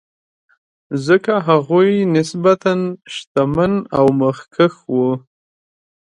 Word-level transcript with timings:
ځکه 1.05 1.33
هغوی 1.47 1.91
نسبتا 2.15 2.73
شتمن 3.13 3.73
او 3.97 4.05
مخکښ 4.21 4.73
وو. 4.93 5.09